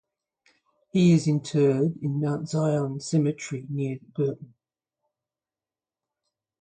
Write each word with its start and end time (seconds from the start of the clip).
He 0.89 1.13
is 1.13 1.27
interred 1.27 2.01
in 2.01 2.19
Mount 2.21 2.49
Zion 2.49 2.99
Cemetery 3.01 3.67
near 3.69 3.99
Burton. 4.15 4.55